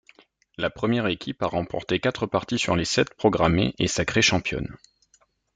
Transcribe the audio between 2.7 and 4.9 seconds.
les sept programmées est sacrée championne.